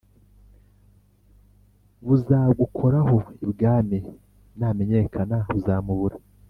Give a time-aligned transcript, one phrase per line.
[2.05, 3.97] buzagukoraho ibwami
[4.59, 6.17] namenyekana uzamubura